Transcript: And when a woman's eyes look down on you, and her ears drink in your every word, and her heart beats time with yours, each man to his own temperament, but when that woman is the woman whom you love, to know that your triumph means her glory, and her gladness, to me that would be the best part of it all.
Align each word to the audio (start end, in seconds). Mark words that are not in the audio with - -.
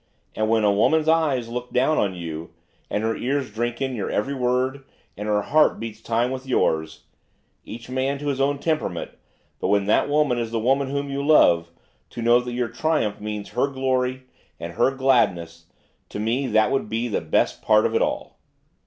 And 0.35 0.49
when 0.49 0.63
a 0.63 0.71
woman's 0.73 1.07
eyes 1.07 1.47
look 1.47 1.71
down 1.71 1.99
on 1.99 2.15
you, 2.15 2.49
and 2.89 3.03
her 3.03 3.15
ears 3.15 3.51
drink 3.53 3.83
in 3.83 3.95
your 3.95 4.09
every 4.09 4.33
word, 4.33 4.83
and 5.15 5.27
her 5.27 5.43
heart 5.43 5.79
beats 5.79 6.01
time 6.01 6.31
with 6.31 6.47
yours, 6.47 7.03
each 7.65 7.87
man 7.87 8.17
to 8.17 8.29
his 8.29 8.41
own 8.41 8.57
temperament, 8.57 9.11
but 9.59 9.67
when 9.67 9.85
that 9.85 10.09
woman 10.09 10.39
is 10.39 10.49
the 10.49 10.57
woman 10.59 10.89
whom 10.89 11.11
you 11.11 11.23
love, 11.23 11.69
to 12.09 12.23
know 12.23 12.39
that 12.39 12.53
your 12.53 12.67
triumph 12.67 13.19
means 13.21 13.49
her 13.49 13.67
glory, 13.67 14.23
and 14.59 14.73
her 14.73 14.89
gladness, 14.89 15.67
to 16.09 16.17
me 16.19 16.47
that 16.47 16.71
would 16.71 16.89
be 16.89 17.07
the 17.07 17.21
best 17.21 17.61
part 17.61 17.85
of 17.85 17.93
it 17.93 18.01
all. 18.01 18.39